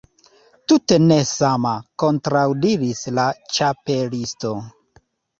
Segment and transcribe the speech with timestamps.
[0.71, 3.25] "Tute ne sama," kontraŭdiris la
[3.57, 4.55] Ĉapelisto.